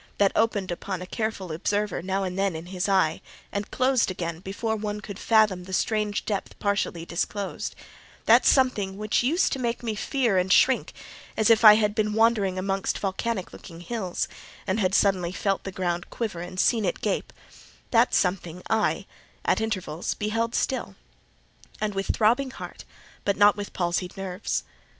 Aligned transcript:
—that 0.17 0.31
opened 0.35 0.71
upon 0.71 0.99
a 0.99 1.05
careful 1.05 1.51
observer, 1.51 2.01
now 2.01 2.23
and 2.23 2.35
then, 2.35 2.55
in 2.55 2.65
his 2.65 2.89
eye, 2.89 3.21
and 3.51 3.69
closed 3.69 4.09
again 4.09 4.39
before 4.39 4.75
one 4.75 4.99
could 4.99 5.19
fathom 5.19 5.65
the 5.65 5.73
strange 5.73 6.25
depth 6.25 6.57
partially 6.57 7.05
disclosed; 7.05 7.75
that 8.25 8.43
something 8.43 8.97
which 8.97 9.21
used 9.21 9.53
to 9.53 9.59
make 9.59 9.83
me 9.83 9.93
fear 9.93 10.39
and 10.39 10.51
shrink, 10.51 10.91
as 11.37 11.51
if 11.51 11.63
I 11.63 11.75
had 11.75 11.93
been 11.93 12.13
wandering 12.13 12.57
amongst 12.57 12.97
volcanic 12.97 13.53
looking 13.53 13.81
hills, 13.81 14.27
and 14.65 14.79
had 14.79 14.95
suddenly 14.95 15.31
felt 15.31 15.65
the 15.65 15.71
ground 15.71 16.09
quiver 16.09 16.41
and 16.41 16.59
seen 16.59 16.83
it 16.83 17.01
gape: 17.01 17.31
that 17.91 18.15
something, 18.15 18.63
I, 18.71 19.05
at 19.45 19.61
intervals, 19.61 20.15
beheld 20.15 20.55
still; 20.55 20.95
and 21.79 21.93
with 21.93 22.07
throbbing 22.15 22.49
heart, 22.49 22.85
but 23.23 23.37
not 23.37 23.55
with 23.55 23.71
palsied 23.71 24.17
nerves. 24.17 24.63